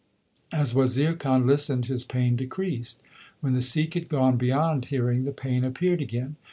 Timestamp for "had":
3.93-4.09